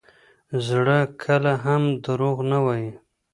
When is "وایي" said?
2.65-2.91